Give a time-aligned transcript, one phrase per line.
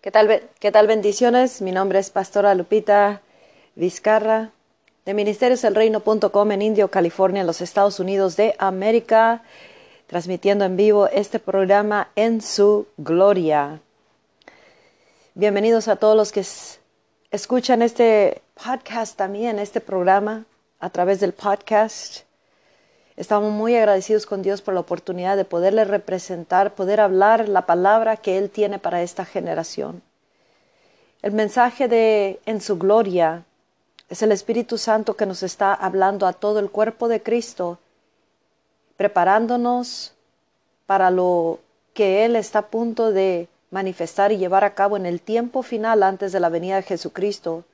[0.00, 1.60] ¿Qué tal, ¿Qué tal bendiciones?
[1.60, 3.20] Mi nombre es Pastora Lupita
[3.74, 4.50] Vizcarra
[5.04, 9.42] de ministerioselreino.com en Indio, California, en los Estados Unidos de América,
[10.06, 13.80] transmitiendo en vivo este programa en su gloria.
[15.34, 16.46] Bienvenidos a todos los que
[17.30, 20.46] escuchan este podcast también, este programa
[20.78, 22.29] a través del podcast.
[23.20, 28.16] Estamos muy agradecidos con Dios por la oportunidad de poderle representar, poder hablar la palabra
[28.16, 30.00] que Él tiene para esta generación.
[31.20, 33.44] El mensaje de en su gloria
[34.08, 37.78] es el Espíritu Santo que nos está hablando a todo el cuerpo de Cristo,
[38.96, 40.14] preparándonos
[40.86, 41.58] para lo
[41.92, 46.04] que Él está a punto de manifestar y llevar a cabo en el tiempo final
[46.04, 47.64] antes de la venida de Jesucristo.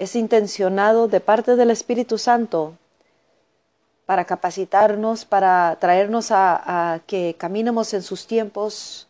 [0.00, 2.74] Es intencionado de parte del Espíritu Santo
[4.10, 9.06] para capacitarnos, para traernos a, que caminemos en sus tiempos,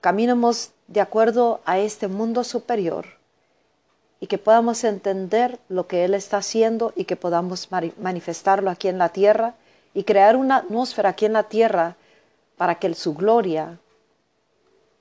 [0.00, 3.06] caminemos de acuerdo a este mundo superior
[4.18, 8.98] y que podamos entender lo que Él está haciendo y que podamos manifestarlo aquí en
[8.98, 9.54] la tierra
[9.94, 11.94] y crear una atmósfera aquí en la tierra
[12.56, 13.78] para que su gloria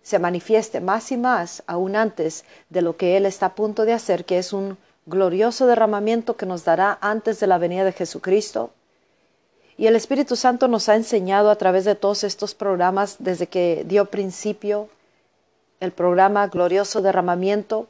[0.03, 3.93] se manifieste más y más aún antes de lo que Él está a punto de
[3.93, 8.73] hacer, que es un glorioso derramamiento que nos dará antes de la venida de Jesucristo
[9.77, 13.83] y el Espíritu Santo nos ha enseñado a través de todos estos programas, desde que
[13.85, 14.89] dio principio
[15.79, 17.87] el programa Glorioso Derramamiento,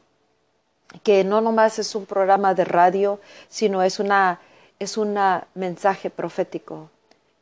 [1.03, 4.41] que no nomás es un programa de radio, sino es una
[4.79, 5.17] es un
[5.55, 6.89] mensaje profético.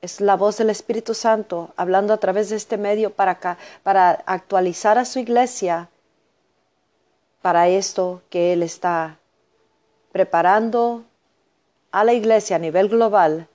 [0.01, 4.97] Es la voz del Espíritu Santo hablando a través de este medio para, para actualizar
[4.97, 5.89] a su iglesia
[7.41, 9.17] para esto que Él está
[10.11, 11.03] preparando
[11.91, 13.49] a la iglesia a nivel global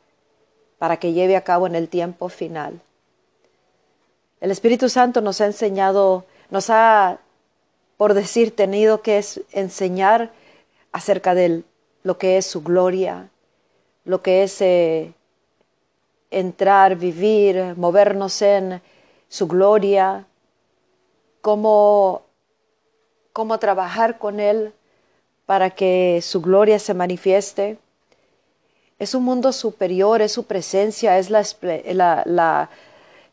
[0.80, 2.80] para que lleve a cabo en el tiempo final.
[4.40, 7.18] El Espíritu Santo nos ha enseñado, nos ha,
[7.98, 10.30] por decir, tenido que enseñar
[10.90, 11.64] acerca de
[12.02, 13.28] lo que es su gloria,
[14.06, 15.12] lo que es eh,
[16.30, 18.80] entrar, vivir, movernos en
[19.28, 20.24] su gloria,
[21.42, 22.22] cómo,
[23.34, 24.72] cómo trabajar con Él
[25.44, 27.76] para que su gloria se manifieste.
[29.00, 31.42] Es un mundo superior, es su presencia, es la,
[32.26, 32.70] la,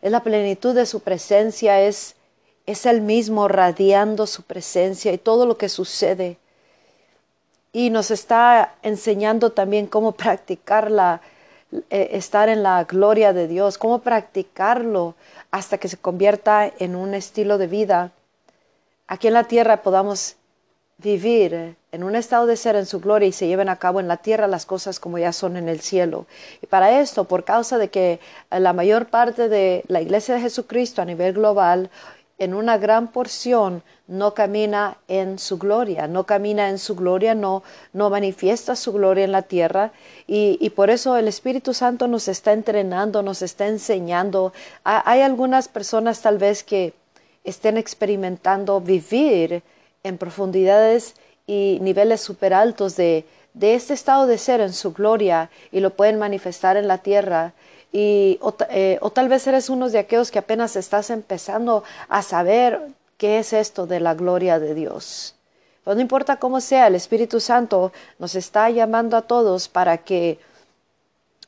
[0.02, 2.16] la plenitud de su presencia, es,
[2.66, 6.38] es Él mismo radiando su presencia y todo lo que sucede.
[7.74, 11.22] Y nos está enseñando también cómo practicar la,
[11.90, 15.16] eh, estar en la gloria de Dios, cómo practicarlo
[15.52, 18.12] hasta que se convierta en un estilo de vida.
[19.06, 20.38] Aquí en la tierra podamos
[21.00, 24.08] vivir en un estado de ser en su gloria y se lleven a cabo en
[24.08, 26.26] la tierra las cosas como ya son en el cielo.
[26.62, 28.20] Y para esto, por causa de que
[28.50, 31.92] la mayor parte de la iglesia de Jesucristo a nivel global,
[32.40, 37.64] en una gran porción, no camina en su gloria, no camina en su gloria, no,
[37.94, 39.92] no manifiesta su gloria en la tierra.
[40.28, 44.54] Y, y por eso el Espíritu Santo nos está entrenando, nos está enseñando.
[44.84, 46.94] Hay algunas personas tal vez que
[47.44, 49.64] estén experimentando vivir
[50.08, 55.50] en profundidades y niveles super altos de, de este estado de ser en su gloria
[55.72, 57.54] y lo pueden manifestar en la tierra.
[57.92, 62.22] Y, o, eh, o, tal vez eres uno de aquellos que apenas estás empezando a
[62.22, 62.82] saber
[63.18, 65.36] qué es esto de la gloria de Dios.
[65.84, 70.38] Pero no importa cómo sea, el Espíritu Santo nos está llamando a todos para que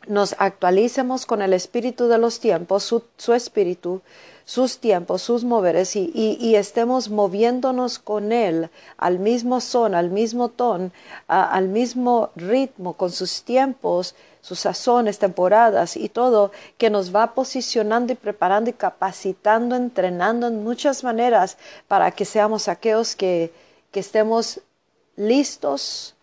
[0.07, 4.01] nos actualicemos con el espíritu de los tiempos, su, espíritu,
[4.45, 10.91] sus tiempos, sus moveres y, estemos moviéndonos con Él al mismo son, al mismo ton,
[11.27, 18.13] al mismo ritmo, con sus tiempos, sus sazones, temporadas y todo que nos va posicionando
[18.13, 21.57] y preparando y capacitando, entrenando en muchas maneras
[21.87, 23.53] para que seamos aquellos que,
[23.91, 24.61] que estemos
[25.17, 26.15] listos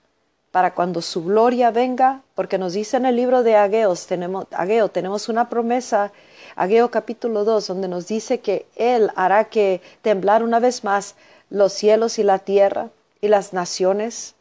[0.56, 4.88] para cuando su gloria venga, porque nos dice en el libro de Ageos, tenemos, Ageo,
[4.88, 6.12] tenemos una promesa
[6.54, 11.14] Ageo capítulo 2, donde nos dice que Él hará que temblar una vez más
[11.50, 12.88] los cielos y la tierra
[13.20, 14.34] y las naciones.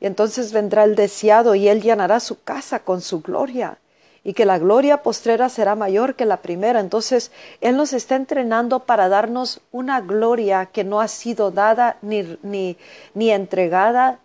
[0.00, 3.78] Y entonces vendrá el deseado y Él llenará su casa con su gloria
[4.24, 6.80] y que la gloria postrera será mayor que la primera.
[6.80, 12.36] Entonces, Él nos está entrenando para darnos una gloria que no ha sido dada ni,
[12.42, 12.76] ni,
[13.14, 14.18] ni entregada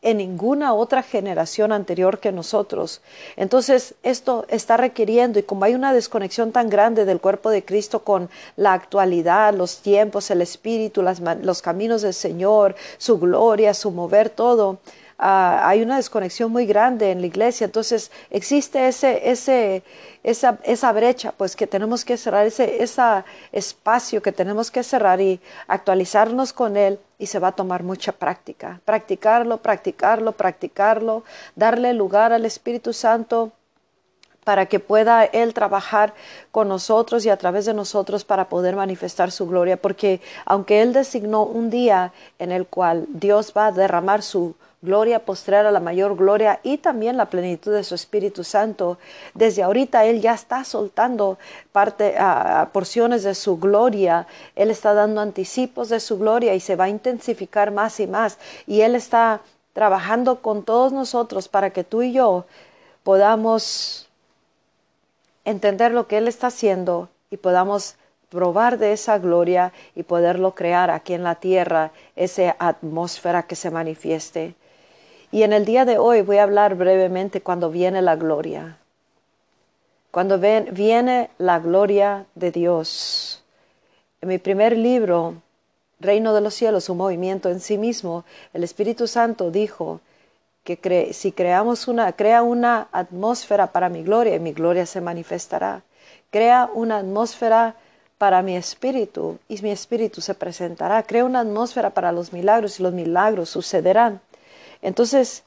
[0.00, 3.00] en ninguna otra generación anterior que nosotros.
[3.36, 8.04] Entonces, esto está requiriendo, y como hay una desconexión tan grande del cuerpo de Cristo
[8.04, 14.30] con la actualidad, los tiempos, el espíritu, los caminos del Señor, su gloria, su mover,
[14.30, 14.78] todo,
[15.18, 17.64] ah, hay una desconexión muy grande en la iglesia.
[17.64, 19.82] Entonces existe ese, ese,
[20.22, 25.20] esa, esa brecha, pues que tenemos que cerrar, ese, ese espacio que tenemos que cerrar
[25.20, 28.80] y actualizarnos con él y se va a tomar mucha práctica.
[28.84, 31.24] Practicarlo, practicarlo, practicarlo,
[31.56, 33.52] darle lugar al Espíritu Santo
[34.48, 36.14] para que pueda Él trabajar
[36.52, 40.94] con nosotros y a través de nosotros para poder manifestar su gloria, porque aunque Él
[40.94, 46.16] designó un día en el cual Dios va a derramar su gloria postrera, la mayor
[46.16, 48.96] gloria y también la plenitud de su Espíritu Santo,
[49.34, 51.36] desde ahorita Él ya está soltando
[51.70, 52.14] parte,
[52.72, 56.88] porciones de su gloria, Él está dando anticipos de su gloria y se va a
[56.88, 59.42] intensificar más y más, y Él está
[59.74, 62.46] trabajando con todos nosotros para que tú y yo
[63.02, 64.07] podamos
[65.50, 67.96] entender lo que Él está haciendo y podamos
[68.28, 73.70] probar de esa gloria y poderlo crear aquí en la tierra, esa atmósfera que se
[73.70, 74.54] manifieste.
[75.30, 78.78] Y en el día de hoy voy a hablar brevemente cuando viene la gloria.
[80.10, 83.44] Cuando viene la gloria de Dios.
[84.20, 85.34] En mi primer libro,
[86.00, 90.00] Reino de los Cielos, un movimiento en sí mismo, el Espíritu Santo dijo
[90.76, 95.82] que si creamos una, crea una atmósfera para mi gloria y mi gloria se manifestará.
[96.30, 97.74] Crea una atmósfera
[98.18, 101.02] para mi espíritu y mi espíritu se presentará.
[101.02, 104.20] Crea una atmósfera para los milagros y los milagros sucederán.
[104.82, 105.44] Entonces,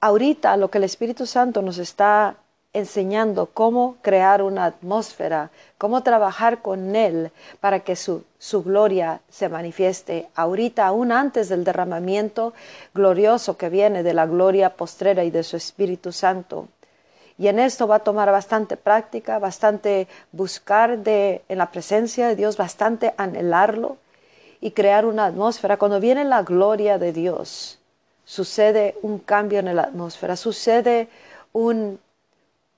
[0.00, 2.36] ahorita lo que el Espíritu Santo nos está
[2.78, 7.30] enseñando cómo crear una atmósfera, cómo trabajar con Él
[7.60, 12.52] para que su, su, gloria se manifieste ahorita, aún antes del derramamiento
[12.94, 16.68] glorioso que viene de la gloria postrera y de su Espíritu Santo.
[17.38, 22.36] Y en esto va a tomar bastante práctica, bastante buscar de, en la presencia de
[22.36, 23.98] Dios, bastante anhelarlo
[24.60, 25.76] y crear una atmósfera.
[25.76, 27.78] Cuando viene la gloria de Dios,
[28.24, 31.08] sucede un cambio en la atmósfera, sucede
[31.52, 31.98] un,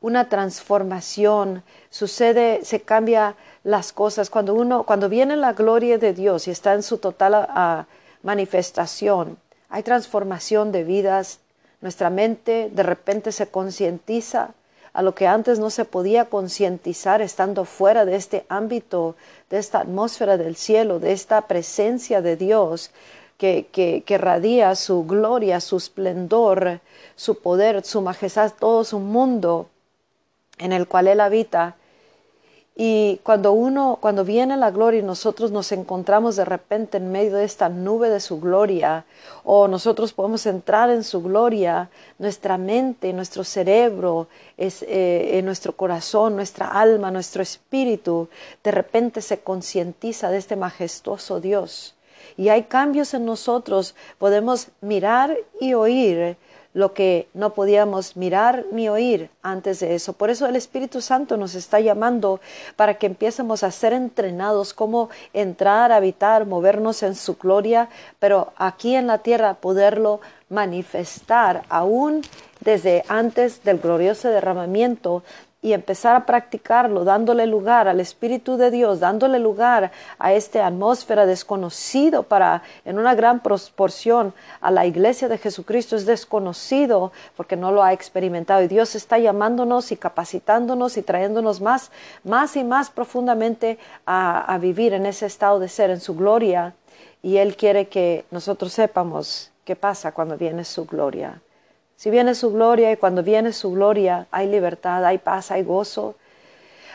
[0.01, 3.35] una transformación, sucede, se cambia
[3.65, 4.31] las cosas.
[4.31, 7.87] Cuando uno, cuando viene la gloria de Dios y está en su total ah,
[8.23, 11.41] manifestación, hay transformación de vidas.
[11.81, 14.55] Nuestra mente de repente se concientiza
[14.93, 19.17] a lo que antes no se podía concientizar estando fuera de este ámbito,
[19.51, 22.91] de esta atmósfera del cielo, de esta presencia de Dios
[23.37, 23.67] que,
[24.05, 26.81] que radia su gloria, su esplendor,
[27.15, 29.69] su poder, su majestad, todo su mundo
[30.59, 31.77] en el cual Él habita.
[32.81, 37.35] Y cuando uno, cuando viene la gloria y nosotros nos encontramos de repente en medio
[37.35, 39.05] de esta nube de su gloria,
[39.43, 41.91] o nosotros podemos entrar en su gloria,
[42.21, 48.29] nuestra mente, nuestro cerebro, es, eh, nuestro corazón, nuestra alma, nuestro espíritu,
[48.63, 51.97] de repente se concientiza de este majestuoso Dios.
[52.37, 56.37] Y hay cambios en nosotros, podemos mirar y oír
[56.75, 60.13] lo que no podíamos mirar ni oír antes de eso.
[60.13, 62.41] Por eso el Espíritu Santo nos está llamando
[62.77, 67.89] para que empiecemos a ser entrenados cómo entrar, habitar, movernos en su gloria,
[68.19, 72.23] pero aquí en la tierra poderlo manifestar aún
[72.61, 75.23] desde antes del glorioso derramamiento
[75.61, 81.27] y empezar a practicarlo, dándole lugar al Espíritu de Dios, dándole lugar a esta atmósfera
[81.27, 87.73] desconocido para, en una gran proporción, a la iglesia de Jesucristo es desconocido porque no
[87.73, 88.63] lo ha experimentado.
[88.63, 91.91] Y Dios está llamándonos y capacitándonos y trayéndonos más,
[92.23, 96.75] más y más profundamente a, a vivir en ese estado de ser, en su gloria.
[97.21, 101.41] Y Él quiere que nosotros sepamos qué pasa cuando viene su gloria.
[101.99, 106.15] Si viene su gloria y cuando viene su gloria hay libertad, hay paz, hay gozo,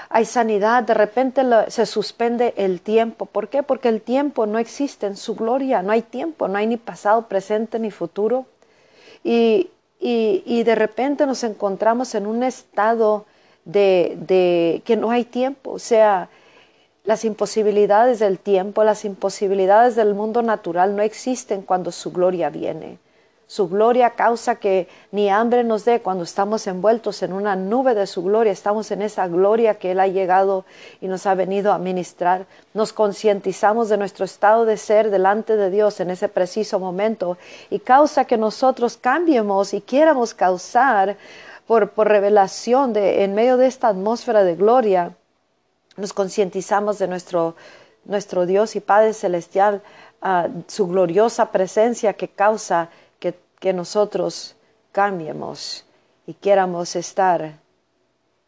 [0.08, 3.26] hay sanidad, de repente se suspende el tiempo.
[3.26, 3.64] ¿Por qué?
[3.64, 7.28] Porque el tiempo no existe en su gloria, no hay tiempo, no hay ni pasado,
[7.28, 8.46] presente ni futuro.
[9.26, 13.26] Y, y, de repente nos encontramos en un estado
[13.66, 16.30] de, de que no hay tiempo, o sea,
[17.04, 23.00] las imposibilidades del tiempo, las imposibilidades del mundo natural no existen cuando su gloria viene.
[23.48, 28.08] Su gloria causa que ni hambre nos dé cuando estamos envueltos en una nube de
[28.08, 28.52] su gloria.
[28.52, 30.66] Estamos en esa gloria que Él ha llegado
[31.02, 32.46] y nos ha venido a ministrar.
[32.74, 37.38] Nos concientizamos de nuestro estado de ser delante de Dios en ese preciso momento
[37.70, 41.18] y causa que nosotros cambiemos y quieramos causar
[41.68, 45.16] por, revelación de, en medio de esta atmósfera de gloria.
[45.98, 47.56] Nos concientizamos de nuestro,
[48.06, 49.82] nuestro Dios y Padre Celestial,
[50.22, 52.90] ah, su gloriosa presencia que causa
[53.64, 54.58] que nosotros
[54.92, 55.86] cambiemos
[56.28, 57.54] y quieramos estar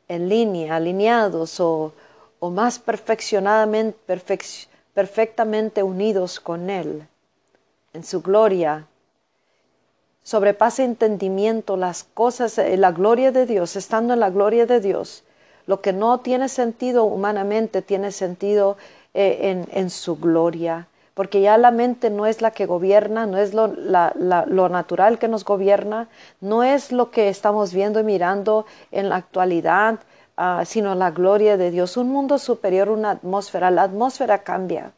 [0.10, 1.94] en línea, alineados o,
[2.42, 3.98] más perfeccionadamente,
[4.94, 7.08] perfectamente unidos con Él,
[7.94, 8.88] en su gloria,
[10.22, 15.24] sobrepasa entendimiento, las cosas, eh, la gloria de Dios, estando en la gloria de Dios,
[15.66, 18.76] lo que no tiene sentido humanamente tiene sentido
[19.14, 23.54] eh, en, su gloria, porque ya la mente no es la que gobierna, no es
[23.54, 26.10] lo, lo, natural que nos gobierna,
[26.42, 30.00] no es lo que estamos viendo y mirando en la actualidad,
[30.36, 34.92] ah, sino la gloria de Dios, un mundo superior, una atmósfera, la atmósfera cambia,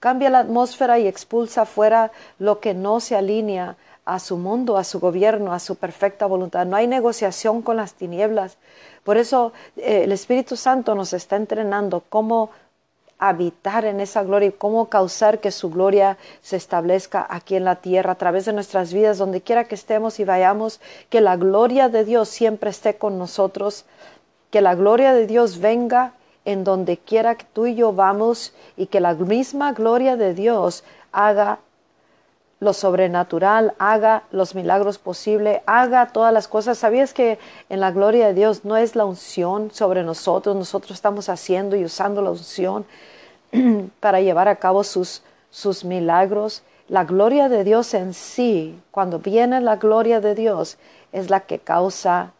[0.00, 4.84] cambia la atmósfera y expulsa fuera lo que no se alinea a su mundo, a
[4.84, 6.66] su gobierno, a su perfecta voluntad.
[6.66, 8.58] No hay negociación con las tinieblas.
[9.04, 12.50] Por eso eh, el Espíritu Santo nos está entrenando cómo
[13.28, 17.76] habitar en esa gloria y cómo causar que su gloria se establezca aquí en la
[17.76, 21.88] tierra a través de nuestras vidas, donde quiera que estemos y vayamos, que la gloria
[21.88, 23.84] de Dios siempre esté con nosotros,
[24.50, 26.14] que la gloria de Dios venga
[26.44, 30.82] en donde quiera que tú y yo vamos y que la misma gloria de Dios
[31.12, 31.60] haga
[32.62, 36.78] lo sobrenatural, haga los milagros posibles, haga todas las cosas.
[36.78, 40.54] ¿Sabías que en la gloria de Dios no es la unción sobre nosotros?
[40.54, 42.86] Nosotros estamos haciendo y usando la unción
[44.00, 46.62] para llevar a cabo sus, sus milagros.
[46.86, 50.78] La gloria de Dios en sí, cuando viene la gloria de Dios,
[51.10, 52.30] es la que causa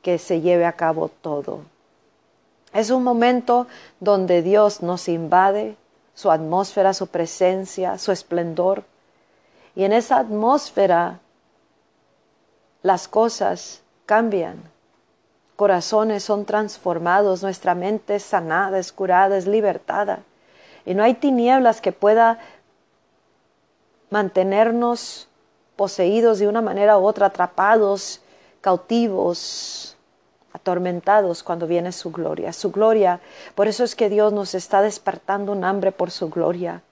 [0.00, 1.60] que se lleve a cabo todo.
[2.72, 3.66] Es un momento
[4.00, 5.76] donde Dios nos invade,
[6.14, 8.84] su atmósfera, su presencia, su esplendor
[9.74, 11.20] y en esa atmósfera
[12.82, 14.62] las cosas cambian.
[15.56, 20.20] Corazones son transformados, nuestra mente es sanada, es curada, es libertada.
[20.84, 22.38] Y no hay tinieblas que pueda
[24.10, 25.28] mantenernos
[25.76, 28.20] poseídos de una manera u otra, atrapados,
[28.60, 29.96] cautivos,
[30.52, 32.52] atormentados cuando viene su gloria.
[32.52, 33.20] Su gloria,
[33.54, 36.82] por eso es que Dios nos está despertando un hambre por su gloria.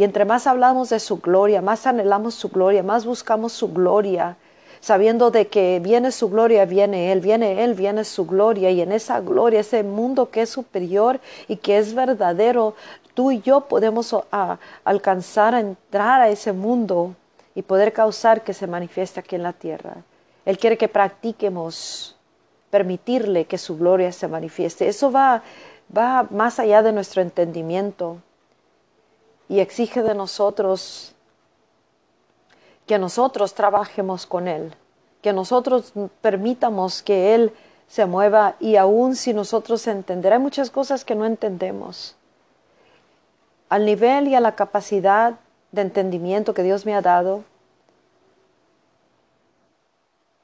[0.00, 4.38] Y entre más hablamos de su gloria, más anhelamos su gloria, más buscamos su gloria,
[4.80, 8.70] sabiendo de que viene su gloria, viene Él, viene Él, viene su gloria.
[8.70, 12.74] Y en esa gloria, ese mundo que es superior y que es verdadero,
[13.12, 14.16] tú y yo podemos
[14.84, 17.14] alcanzar a entrar a ese mundo
[17.54, 19.96] y poder causar que se manifieste aquí en la tierra.
[20.46, 22.16] Él quiere que practiquemos,
[22.70, 24.88] permitirle que su gloria se manifieste.
[24.88, 25.42] Eso va,
[25.94, 28.22] va más allá de nuestro entendimiento
[29.50, 31.12] y exige de nosotros
[32.86, 34.72] que nosotros trabajemos con Él,
[35.22, 37.52] que nosotros permitamos que Él
[37.88, 42.14] se mueva y aún si nosotros entender, hay muchas cosas que no entendemos.
[43.68, 45.34] Al nivel y a la capacidad
[45.72, 47.42] de entendimiento que Dios me ha dado,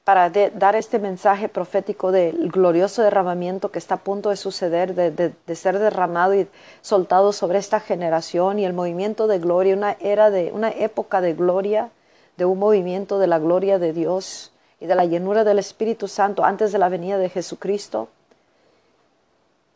[0.07, 5.55] para dar este mensaje profético del glorioso derramamiento que está a punto de suceder, de,
[5.55, 6.47] ser derramado y
[6.81, 11.33] soltado sobre esta generación y el movimiento de gloria, una era de una época de
[11.33, 11.89] gloria,
[12.37, 16.45] de un movimiento de la gloria de Dios y de la llenura del Espíritu Santo
[16.45, 18.07] antes de la venida de Jesucristo,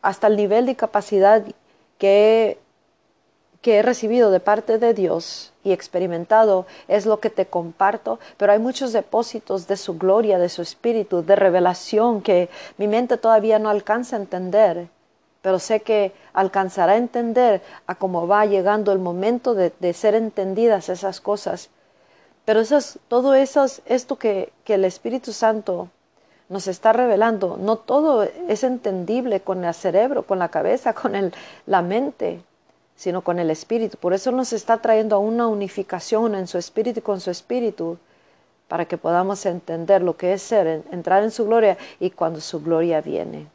[0.00, 1.44] hasta el nivel de capacidad
[1.98, 2.58] que
[3.62, 8.52] que he recibido de parte de Dios y experimentado es lo que te comparto, pero
[8.52, 13.60] hay muchos depósitos de su gloria, de su espíritu, de revelación que mi mente todavía
[13.60, 14.88] no alcanza a entender,
[15.42, 20.88] pero sé que alcanzará a entender a cómo va llegando el momento de, ser entendidas
[20.88, 21.70] esas cosas.
[22.44, 25.88] Pero eso es, todo eso es esto que, que el Espíritu Santo
[26.48, 27.56] nos está revelando.
[27.60, 31.32] No todo es entendible con el cerebro, con la cabeza, con el,
[31.66, 32.42] la mente
[33.02, 33.98] sino con el Espíritu.
[33.98, 37.98] Por eso nos está trayendo a una unificación en su Espíritu y con su Espíritu,
[38.68, 42.62] para que podamos entender lo que es ser, entrar en su gloria y cuando su
[42.62, 43.48] gloria viene.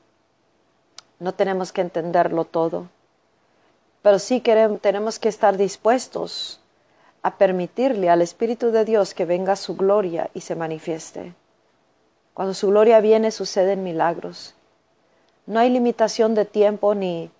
[1.19, 2.89] No tenemos que entenderlo todo,
[4.01, 6.59] pero sí queremos, tenemos que estar dispuestos
[7.21, 11.33] a permitirle al Espíritu de Dios que venga su gloria y se manifieste.
[12.33, 14.55] Cuando su gloria viene suceden milagros.
[15.45, 17.31] No hay limitación de tiempo ni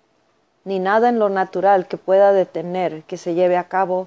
[0.68, 4.06] ni nada en lo natural que pueda detener que se lleve a cabo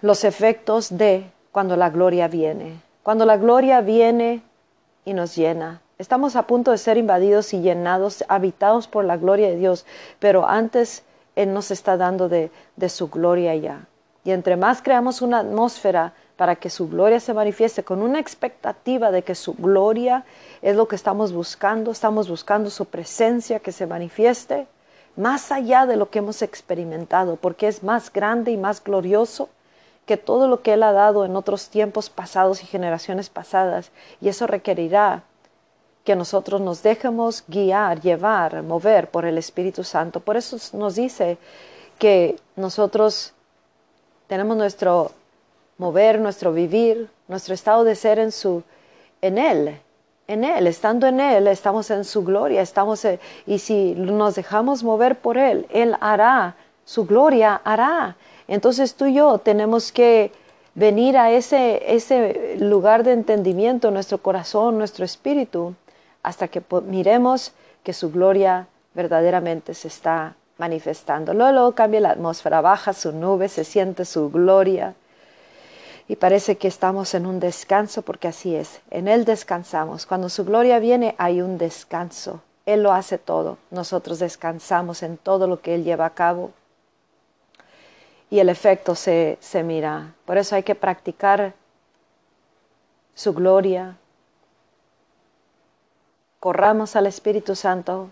[0.00, 2.80] los efectos de cuando la gloria viene.
[3.02, 4.42] Cuando la gloria viene
[5.04, 5.82] y nos llena.
[5.98, 9.84] Estamos a punto de ser invadidos y llenados, habitados por la gloria de Dios,
[10.18, 11.02] pero antes
[11.34, 13.86] Él nos está dando de, de su gloria ya.
[14.24, 19.10] Y entre más creamos una atmósfera para que su gloria se manifieste con una expectativa
[19.10, 20.24] de que su gloria
[20.62, 24.66] es lo que estamos buscando, estamos buscando su presencia que se manifieste,
[25.16, 29.48] más allá de lo que hemos experimentado, porque es más grande y más glorioso
[30.04, 33.90] que todo lo que Él ha dado en otros tiempos pasados y generaciones pasadas.
[34.20, 35.24] Y eso requerirá
[36.04, 40.20] que nosotros nos dejemos guiar, llevar, mover por el Espíritu Santo.
[40.20, 41.38] Por eso nos dice
[41.98, 43.32] que nosotros
[44.28, 45.10] tenemos nuestro
[45.78, 48.62] mover, nuestro vivir, nuestro estado de ser en su
[49.22, 49.80] en él,
[50.28, 53.06] en él, estando en él, estamos en su gloria, estamos
[53.46, 58.16] y si nos dejamos mover por él, él hará, su gloria hará.
[58.48, 60.32] Entonces tú y yo tenemos que
[60.74, 65.74] venir a ese, ese lugar de entendimiento, nuestro corazón, nuestro espíritu,
[66.22, 67.52] hasta que miremos
[67.82, 71.34] que su gloria verdaderamente se está manifestando.
[71.34, 74.94] Luego, cambia la atmósfera, baja su nube, se siente su gloria
[76.08, 78.80] y parece que estamos en un descanso porque así es.
[78.90, 80.06] En Él descansamos.
[80.06, 82.42] Cuando su gloria viene hay un descanso.
[82.64, 83.58] Él lo hace todo.
[83.70, 86.52] Nosotros descansamos en todo lo que Él lleva a cabo
[88.30, 90.14] y el efecto se, se mira.
[90.24, 91.54] Por eso hay que practicar
[93.14, 93.96] su gloria.
[96.40, 98.10] Corramos al Espíritu Santo,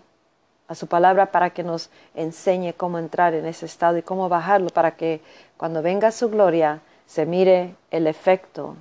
[0.67, 4.69] a su palabra, para que nos enseñe cómo entrar en ese estado y cómo bajarlo,
[4.69, 5.21] para que
[5.57, 8.75] cuando venga su gloria se mire el efecto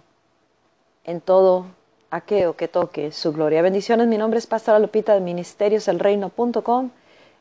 [1.05, 1.67] en todo
[2.11, 3.63] aquello que toque su gloria.
[3.63, 6.91] Bendiciones, mi nombre es Pastora Lupita de ministerioselreino.com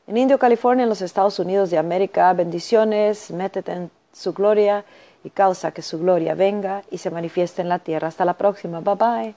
[0.05, 2.33] en Indio, California, en los Estados Unidos de América.
[2.33, 4.83] Bendiciones, métete en su gloria
[5.23, 8.09] y causa que su gloria venga y se manifieste en la tierra.
[8.09, 8.81] Hasta la próxima.
[8.81, 9.35] Bye bye.